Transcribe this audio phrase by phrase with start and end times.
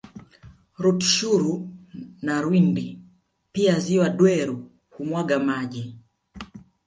[0.83, 1.53] Rutshuru
[2.25, 2.87] na Rwindi
[3.53, 4.57] Pia ziwa Dweru
[4.93, 5.83] humwaga maji